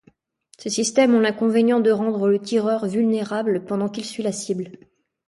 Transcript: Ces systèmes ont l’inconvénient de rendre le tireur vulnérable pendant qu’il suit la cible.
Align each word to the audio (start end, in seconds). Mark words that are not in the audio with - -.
Ces 0.57 0.71
systèmes 0.71 1.13
ont 1.13 1.19
l’inconvénient 1.19 1.79
de 1.79 1.91
rendre 1.91 2.27
le 2.27 2.39
tireur 2.39 2.87
vulnérable 2.87 3.65
pendant 3.65 3.87
qu’il 3.87 4.03
suit 4.03 4.23
la 4.23 4.31
cible. 4.31 4.71